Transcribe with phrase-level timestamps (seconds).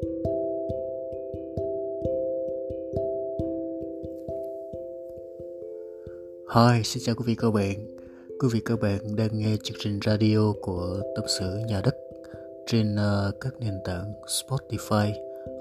[0.00, 0.08] Hi,
[6.84, 7.74] xin chào quý vị các bạn.
[8.40, 11.96] Quý vị các bạn đang nghe chương trình radio của Tâm sự Nhà đất
[12.66, 15.12] trên uh, các nền tảng Spotify,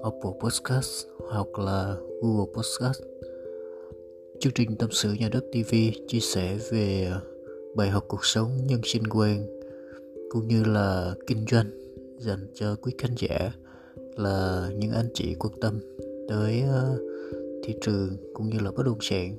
[0.04, 3.02] Apple Podcast hoặc là Google Podcast.
[4.40, 5.76] Chương trình Tâm sự Nhà đất TV
[6.08, 7.12] chia sẻ về
[7.76, 9.48] bài học cuộc sống nhân sinh quen
[10.30, 11.70] cũng như là kinh doanh
[12.20, 13.52] dành cho quý khán giả
[14.16, 15.80] là những anh chị quan tâm
[16.30, 17.00] tới ờ,
[17.64, 19.36] thị trường cũng như là bất động sản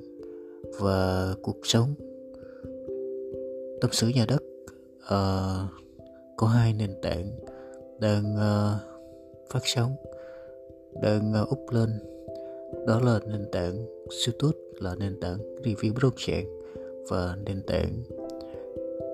[0.79, 1.93] và cuộc sống
[3.81, 4.43] tâm sự nhà đất.
[5.05, 5.69] Uh,
[6.37, 7.31] có hai nền tảng
[7.99, 8.81] đang uh,
[9.49, 9.95] phát sóng
[11.01, 11.89] đang uh, lên.
[12.87, 13.85] Đó là nền tảng
[14.27, 16.45] youtube là nền tảng review bất động sản
[17.09, 18.03] và nền tảng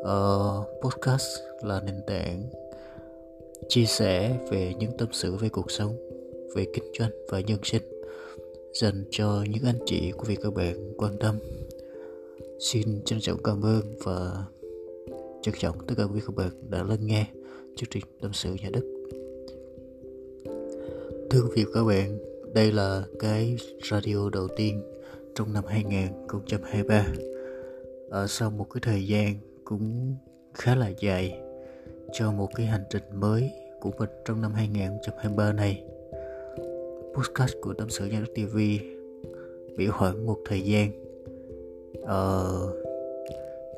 [0.01, 1.27] uh, podcast
[1.61, 2.49] là nền tảng
[3.69, 5.95] chia sẻ về những tâm sự về cuộc sống,
[6.55, 7.83] về kinh doanh và nhân sinh,
[8.73, 11.37] dành cho những anh chị của vị các bạn quan tâm.
[12.59, 14.45] Xin trân trọng cảm ơn và
[15.41, 17.25] trân trọng tất cả quý các bạn đã lắng nghe
[17.75, 18.83] chương trình tâm sự nhà đất.
[21.29, 22.19] Thưa quý vị các bạn,
[22.53, 23.57] đây là cái
[23.91, 24.81] radio đầu tiên
[25.35, 27.05] trong năm 2023
[28.09, 30.15] ở sau một cái thời gian cũng
[30.53, 31.39] khá là dài
[32.13, 35.83] cho một cái hành trình mới của mình trong năm 2023 này.
[37.13, 38.57] Podcast của tâm sự nhà đất TV
[39.77, 40.91] bị hoãn một thời gian.
[42.01, 42.73] Ờ,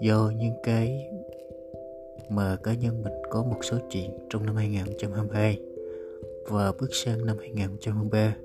[0.01, 1.09] do những cái
[2.29, 5.59] mà cá nhân mình có một số chuyện trong năm 2022
[6.49, 8.35] và bước sang năm 2023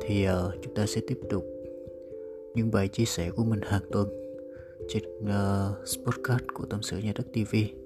[0.00, 1.44] thì uh, chúng ta sẽ tiếp tục
[2.54, 4.08] những bài chia sẻ của mình hàng tuần
[4.88, 7.81] trên uh, podcast của tâm sự nhà đất TV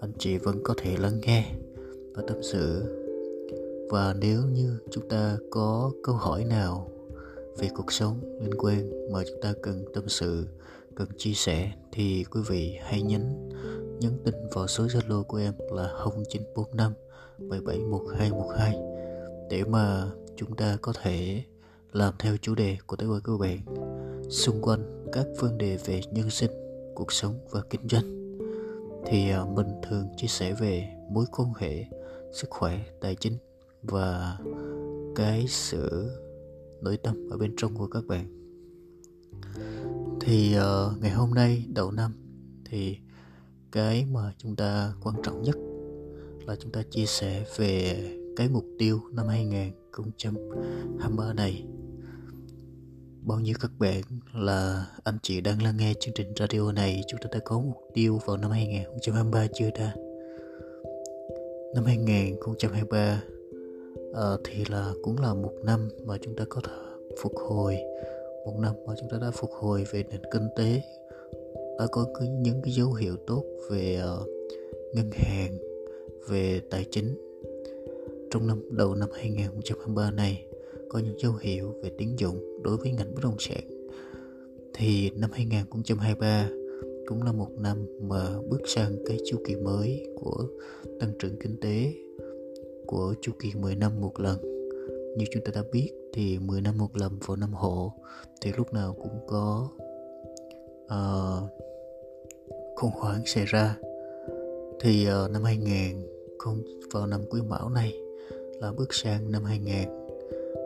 [0.00, 1.52] anh chị vẫn có thể lắng nghe
[2.14, 2.94] và tâm sự.
[3.90, 6.90] Và nếu như chúng ta có câu hỏi nào
[7.58, 10.46] về cuộc sống liên quan mà chúng ta cần tâm sự
[10.94, 13.50] cần chia sẻ thì quý vị hãy nhấn
[14.00, 15.92] nhấn tin vào số Zalo của em là
[16.26, 16.92] 0945
[17.38, 18.76] 771212
[19.50, 21.42] để mà chúng ta có thể
[21.92, 23.58] làm theo chủ đề của tế bào các bạn
[24.30, 26.50] xung quanh các vấn đề về nhân sinh,
[26.94, 28.17] cuộc sống và kinh doanh
[29.10, 31.84] thì à, mình thường chia sẻ về mối quan hệ,
[32.32, 33.36] sức khỏe, tài chính
[33.82, 34.38] và
[35.16, 36.10] cái sự
[36.80, 38.38] nội tâm ở bên trong của các bạn.
[40.20, 42.12] Thì uh, ngày hôm nay đầu năm
[42.64, 42.98] thì
[43.72, 45.56] cái mà chúng ta quan trọng nhất
[46.46, 47.96] là chúng ta chia sẻ về
[48.36, 51.66] cái mục tiêu năm 2023 này
[53.22, 54.02] bao nhiêu các bạn
[54.34, 57.02] là anh chị đang lắng nghe chương trình radio này?
[57.08, 59.94] Chúng ta đã có mục tiêu vào năm 2023 chưa ta?
[61.74, 63.20] Năm 2023 à,
[64.12, 66.72] ờ, thì là cũng là một năm mà chúng ta có thể
[67.22, 67.76] phục hồi.
[68.46, 70.80] Một năm mà chúng ta đã phục hồi về nền kinh tế
[71.78, 72.06] đã có
[72.40, 74.28] những cái dấu hiệu tốt về uh,
[74.94, 75.58] ngân hàng
[76.28, 77.16] về tài chính.
[78.30, 80.47] Trong năm đầu năm 2023 này
[80.88, 83.62] có những dấu hiệu về tín dụng đối với ngành bất động sản.
[84.74, 86.48] Thì năm 2023
[87.06, 90.48] cũng là một năm mà bước sang cái chu kỳ mới của
[91.00, 91.94] tăng trưởng kinh tế
[92.86, 94.38] của chu kỳ 10 năm một lần.
[95.16, 97.92] Như chúng ta đã biết thì 10 năm một lần vào năm hộ
[98.40, 99.68] thì lúc nào cũng có
[100.84, 101.50] uh,
[102.76, 103.76] khủng hoảng xảy ra.
[104.80, 106.06] Thì uh, năm 2000
[106.38, 106.62] không
[106.92, 107.92] vào năm quý mão này
[108.60, 109.44] là bước sang năm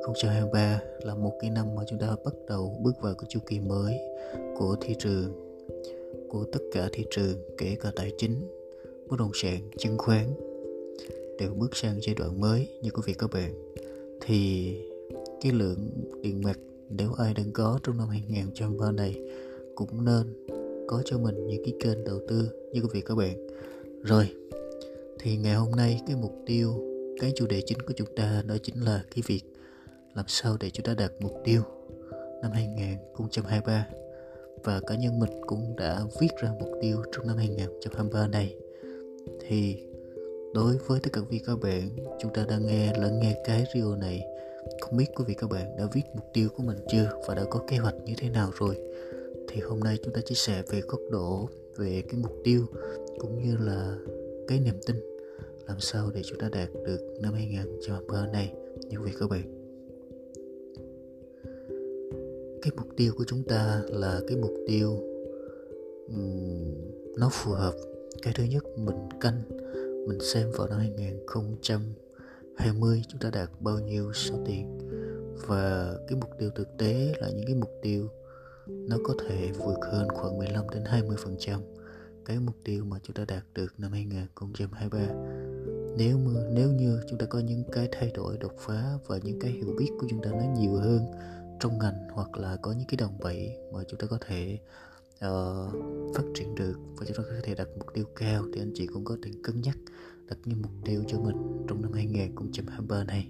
[0.06, 3.60] 2023 là một cái năm mà chúng ta bắt đầu bước vào cái chu kỳ
[3.60, 4.00] mới
[4.58, 5.32] của thị trường,
[6.28, 8.34] của tất cả thị trường, kể cả tài chính,
[9.08, 10.26] bất động sản, chứng khoán.
[11.38, 13.72] Đều bước sang giai đoạn mới, như quý vị các bạn,
[14.20, 14.72] thì
[15.40, 15.90] cái lượng
[16.22, 16.58] tiền mặt
[16.90, 19.20] nếu ai đang có trong năm 2023 này
[19.74, 20.46] cũng nên
[20.88, 23.46] có cho mình những cái kênh đầu tư, như quý vị các bạn.
[24.02, 24.28] Rồi,
[25.18, 26.74] thì ngày hôm nay cái mục tiêu,
[27.20, 29.42] cái chủ đề chính của chúng ta đó chính là cái việc
[30.14, 31.62] làm sao để chúng ta đạt mục tiêu?
[32.42, 33.86] Năm 2023
[34.64, 38.56] và cá nhân mình cũng đã viết ra mục tiêu trong năm 2023 này.
[39.40, 39.86] Thì
[40.54, 41.88] đối với tất cả quý các bạn,
[42.20, 44.22] chúng ta đang nghe, lắng nghe cái radio này.
[44.80, 47.44] Không biết quý vị các bạn đã viết mục tiêu của mình chưa và đã
[47.50, 48.76] có kế hoạch như thế nào rồi?
[49.48, 52.66] Thì hôm nay chúng ta chia sẻ về góc độ, về cái mục tiêu
[53.18, 53.96] cũng như là
[54.48, 54.96] cái niềm tin.
[55.66, 58.52] Làm sao để chúng ta đạt được năm 2023 này,
[58.88, 59.61] như vậy các bạn?
[62.62, 65.02] Cái mục tiêu của chúng ta là cái mục tiêu
[66.08, 66.74] um,
[67.18, 67.74] nó phù hợp.
[68.22, 69.42] Cái thứ nhất mình canh
[70.08, 74.78] mình xem vào năm 2020 chúng ta đạt bao nhiêu số tiền.
[75.46, 78.08] Và cái mục tiêu thực tế là những cái mục tiêu
[78.66, 81.60] nó có thể vượt hơn khoảng 15 đến 20 phần trăm
[82.24, 84.98] cái mục tiêu mà chúng ta đạt được năm 2023
[85.96, 89.40] nếu mà, nếu như chúng ta có những cái thay đổi đột phá và những
[89.40, 91.00] cái hiểu biết của chúng ta nó nhiều hơn
[91.62, 94.58] trong ngành hoặc là có những cái đồng bẩy mà chúng ta có thể
[95.14, 95.72] uh,
[96.14, 98.86] phát triển được và chúng ta có thể đặt mục tiêu cao thì anh chị
[98.86, 99.76] cũng có thể cân nhắc
[100.28, 103.28] đặt những mục tiêu cho mình trong năm 2023 này.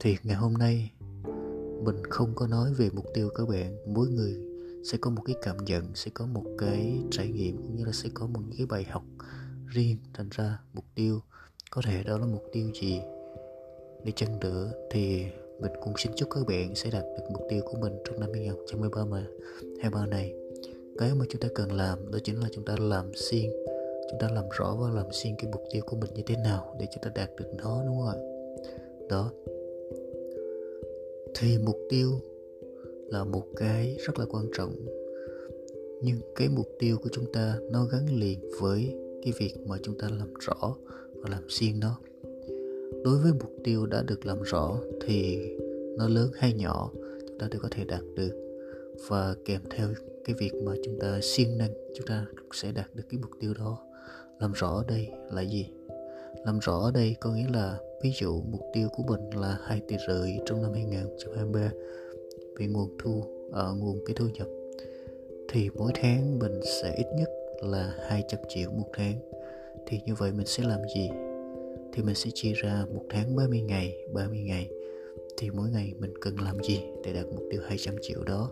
[0.00, 0.92] Thì ngày hôm nay
[1.84, 3.94] mình không có nói về mục tiêu các bạn.
[3.94, 4.34] Mỗi người
[4.84, 7.92] sẽ có một cái cảm nhận sẽ có một cái trải nghiệm cũng như là
[7.92, 9.04] sẽ có một cái bài học
[9.66, 9.96] riêng.
[10.14, 11.20] Thành ra mục tiêu
[11.70, 13.00] có thể đó là mục tiêu gì
[14.04, 15.26] để chăng nữa thì
[15.60, 18.30] mình cũng xin chúc các bạn sẽ đạt được mục tiêu của mình trong năm
[18.32, 19.26] 2023 mà.
[19.80, 20.34] 23 này,
[20.98, 23.50] cái mà chúng ta cần làm đó chính là chúng ta làm xuyên,
[24.10, 26.76] chúng ta làm rõ và làm xuyên cái mục tiêu của mình như thế nào
[26.80, 28.18] để chúng ta đạt được nó, đúng không ạ?
[29.08, 29.30] Đó.
[31.34, 32.10] Thì mục tiêu
[33.06, 34.72] là một cái rất là quan trọng,
[36.02, 39.98] nhưng cái mục tiêu của chúng ta nó gắn liền với cái việc mà chúng
[39.98, 40.76] ta làm rõ
[41.14, 41.98] và làm xuyên nó
[43.04, 45.38] đối với mục tiêu đã được làm rõ thì
[45.98, 46.90] nó lớn hay nhỏ
[47.28, 48.32] chúng ta đều có thể đạt được.
[49.08, 49.88] Và kèm theo
[50.24, 53.54] cái việc mà chúng ta siêng năng chúng ta sẽ đạt được cái mục tiêu
[53.58, 53.78] đó.
[54.40, 55.70] Làm rõ ở đây là gì?
[56.46, 59.80] Làm rõ ở đây có nghĩa là ví dụ mục tiêu của mình là 2
[59.88, 61.70] tỷ rưỡi trong năm 2023
[62.56, 64.48] về nguồn thu ở uh, nguồn cái thu nhập
[65.54, 67.28] thì mỗi tháng mình sẽ ít nhất
[67.62, 69.14] là 200 triệu một tháng.
[69.86, 71.08] Thì như vậy mình sẽ làm gì?
[71.94, 74.70] Thì mình sẽ chia ra một tháng 30 ngày 30 ngày.
[75.36, 78.50] Thì mỗi ngày mình cần làm gì để đạt mục tiêu 200 triệu đó?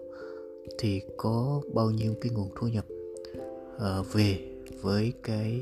[0.78, 2.84] Thì có bao nhiêu cái nguồn thu nhập
[3.76, 4.38] uh, về
[4.80, 5.60] với cái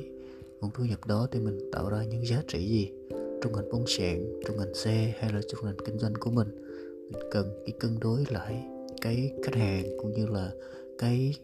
[0.60, 2.92] nguồn thu nhập đó thì mình tạo ra những giá trị gì
[3.42, 6.48] trong ngành bất sản trong ngành xe hay là trong ngành kinh doanh của mình?
[7.12, 8.64] Mình cần cái cân đối lại
[9.00, 10.50] cái khách hàng cũng như là
[10.98, 11.34] cái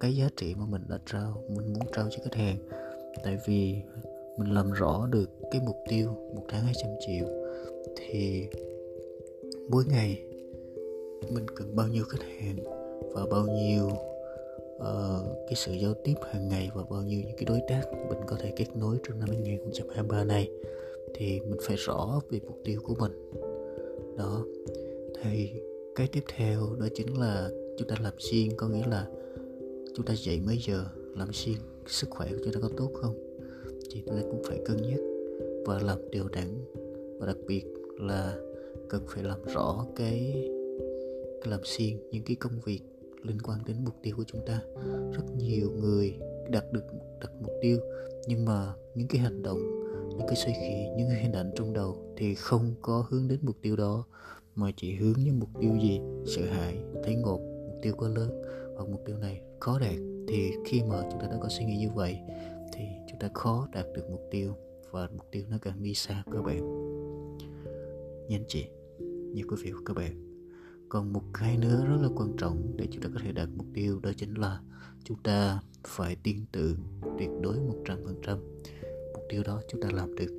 [0.00, 2.56] cái giá trị mà mình đã trao mình muốn trao cho khách hàng.
[3.24, 3.74] Tại vì
[4.38, 7.26] mình làm rõ được cái mục tiêu một tháng 200 triệu
[7.96, 8.46] thì
[9.68, 10.22] mỗi ngày
[11.30, 12.56] mình cần bao nhiêu khách hàng
[13.12, 13.86] và bao nhiêu
[14.76, 18.18] uh, cái sự giao tiếp hàng ngày và bao nhiêu những cái đối tác mình
[18.26, 20.48] có thể kết nối trong năm 2023 này
[21.14, 23.12] thì mình phải rõ về mục tiêu của mình.
[24.16, 24.44] Đó
[25.22, 25.50] thì
[25.94, 29.06] cái tiếp theo đó chính là chúng ta làm xuyên có nghĩa là
[29.94, 30.84] chúng ta dậy mấy giờ
[31.16, 31.56] làm xuyên
[31.86, 33.27] sức khỏe của chúng ta có tốt không?
[33.90, 35.00] Thì chúng ta cũng phải cân nhắc
[35.66, 36.64] và làm điều đẳng
[37.18, 37.64] và đặc biệt
[38.00, 38.36] là
[38.88, 40.32] cần phải làm rõ cái,
[41.40, 42.80] cái làm xuyên những cái công việc
[43.22, 44.60] liên quan đến mục tiêu của chúng ta.
[45.12, 46.14] Rất nhiều người
[46.50, 46.84] đạt được
[47.20, 47.78] đặt mục tiêu
[48.26, 49.58] nhưng mà những cái hành động
[50.08, 53.38] những cái suy nghĩ những cái hình ảnh trong đầu thì không có hướng đến
[53.42, 54.04] mục tiêu đó
[54.54, 56.00] mà chỉ hướng những mục tiêu gì?
[56.26, 58.42] Sợ hãi thấy ngột mục tiêu quá lớn.
[58.76, 59.96] Hoặc mục tiêu này khó đạt
[60.28, 62.18] thì khi mà chúng ta đã có suy nghĩ như vậy
[62.72, 62.84] thì
[63.20, 64.54] chúng ta khó đạt được mục tiêu
[64.90, 66.58] và mục tiêu nó càng đi xa các bạn
[68.28, 68.68] nha anh chị
[69.34, 70.24] như quý vị và các bạn.
[70.88, 73.66] Còn một cái nữa rất là quan trọng để chúng ta có thể đạt mục
[73.74, 74.60] tiêu đó chính là
[75.04, 76.76] chúng ta phải tin tưởng
[77.18, 78.38] tuyệt đối 100%
[79.14, 80.34] mục tiêu đó chúng ta làm được.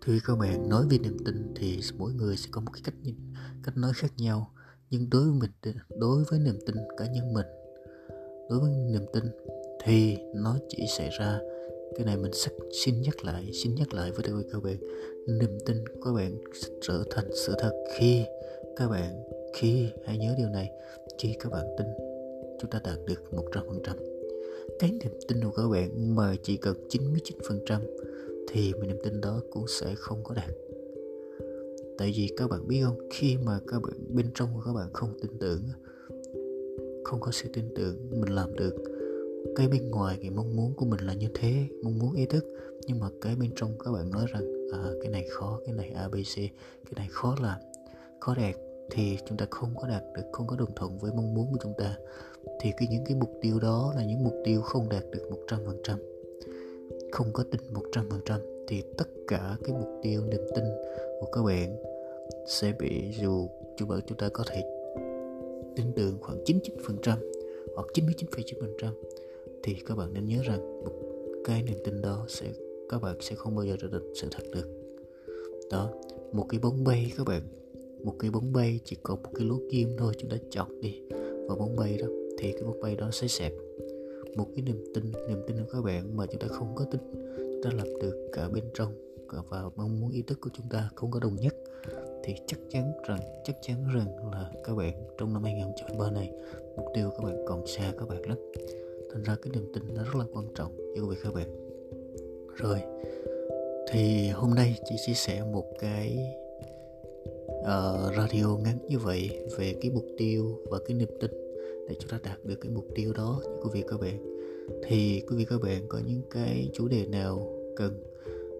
[0.00, 2.94] Thưa các bạn, nói về niềm tin thì mỗi người sẽ có một cái cách
[3.02, 3.16] nhìn,
[3.62, 4.52] cách nói khác nhau.
[4.90, 7.46] Nhưng đối với mình, đối với niềm tin cá nhân mình,
[8.50, 9.24] đối với niềm tin
[9.86, 11.40] thì nó chỉ xảy ra,
[11.96, 12.32] cái này mình
[12.84, 14.76] xin nhắc lại, xin nhắc lại với các bạn.
[15.26, 16.38] Niềm tin của các bạn
[16.80, 18.24] trở thành sự thật khi
[18.76, 19.22] các bạn,
[19.54, 20.70] khi hãy nhớ điều này,
[21.18, 21.86] khi các bạn tin,
[22.60, 23.96] chúng ta đạt được 100%
[24.78, 27.80] cái niềm tin của các bạn mà chỉ cần 99%
[28.48, 30.50] thì niềm tin đó cũng sẽ không có đạt.
[31.98, 34.88] Tại vì các bạn biết không, khi mà các bạn, bên trong của các bạn
[34.92, 35.60] không tin tưởng,
[37.04, 38.74] không có sự tin tưởng mình làm được
[39.56, 42.44] cái bên ngoài cái mong muốn của mình là như thế mong muốn ý thức.
[42.86, 45.90] Nhưng mà cái bên trong các bạn nói rằng à, cái này khó cái này
[45.90, 46.36] abc
[46.84, 47.60] cái này khó làm
[48.20, 48.54] khó đạt
[48.90, 51.58] thì chúng ta không có đạt được không có đồng thuận với mong muốn của
[51.62, 51.96] chúng ta.
[52.60, 55.38] Thì cái những cái mục tiêu đó là những mục tiêu không đạt được một
[55.48, 55.98] trăm phần trăm
[57.12, 60.64] không có tin một trăm phần trăm thì tất cả cái mục tiêu niềm tin
[61.20, 61.76] của các bạn
[62.46, 64.62] sẽ bị dù chúng bạn chúng ta có thể
[65.76, 67.16] tin tưởng khoảng 99%
[67.74, 68.92] hoặc 99,9%
[69.66, 70.92] thì các bạn nên nhớ rằng một
[71.44, 72.52] cái niềm tin đó sẽ,
[72.88, 74.68] các bạn sẽ không bao giờ trở thành sự thật được.
[75.70, 75.90] Đó,
[76.32, 77.42] một cái bóng bay các bạn.
[78.04, 81.02] Một cái bóng bay chỉ có một cái lỗ kim thôi, chúng ta chọc đi.
[81.48, 82.06] Vào bóng bay đó,
[82.38, 83.52] thì cái bóng bay đó sẽ xẹp.
[84.36, 87.00] Một cái niềm tin niềm tin của các bạn mà chúng ta không có tin,
[87.36, 88.92] chúng ta lập được cả bên trong
[89.50, 91.54] và mong muốn ý thức của chúng ta không có đồng nhất,
[92.24, 96.32] thì chắc chắn rằng, chắc chắn rằng là các bạn trong năm 2023 này,
[96.76, 98.38] mục tiêu các bạn còn xa các bạn lắm
[99.16, 101.46] thành ra cái niềm tin nó rất là quan trọng như quý vị các bạn.
[102.56, 102.78] Rồi
[103.90, 106.18] thì hôm nay chị chia sẻ một cái
[107.60, 111.30] uh, radio ngắn như vậy về cái mục tiêu và cái niềm tin
[111.88, 114.40] để chúng ta đạt được cái mục tiêu đó như quý vị các bạn.
[114.86, 118.02] Thì quý vị các bạn có những cái chủ đề nào cần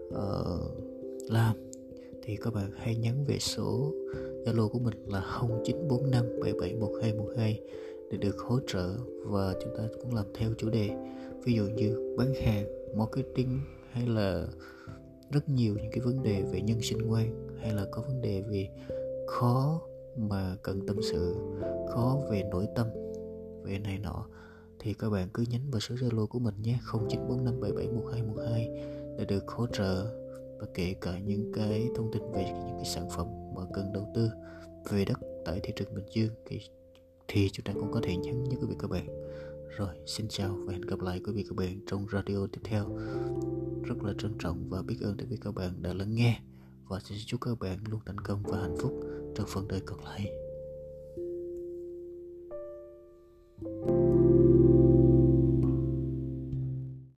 [0.08, 1.56] uh, làm
[2.22, 3.92] thì các bạn hãy nhắn về số
[4.44, 7.54] Zalo của mình là 0945771212
[8.10, 10.90] để được hỗ trợ và chúng ta cũng làm theo chủ đề.
[11.44, 13.60] Ví dụ như bán hàng, marketing
[13.90, 14.46] hay là
[15.30, 18.42] rất nhiều những cái vấn đề về nhân sinh quan, hay là có vấn đề
[18.42, 18.68] về
[19.26, 19.80] khó
[20.16, 21.36] mà cần tâm sự,
[21.88, 22.86] khó về nội tâm,
[23.62, 24.26] về này nọ,
[24.78, 29.66] thì các bạn cứ nhấn vào số Zalo của mình nhé 0945771212 để được hỗ
[29.66, 30.06] trợ
[30.58, 34.08] và kể cả những cái thông tin về những cái sản phẩm mà cần đầu
[34.14, 34.30] tư
[34.90, 36.30] về đất tại thị trường Bình Dương.
[36.46, 36.60] Thì
[37.28, 39.06] thì chúng ta cũng có thể nhắn với quý vị các bạn.
[39.76, 42.98] Rồi, xin chào và hẹn gặp lại quý vị các bạn trong radio tiếp theo.
[43.82, 46.40] Rất là trân trọng và biết ơn tới quý vị các bạn đã lắng nghe.
[46.88, 48.92] Và xin chúc các bạn luôn thành công và hạnh phúc
[49.34, 50.45] trong phần đời còn lại.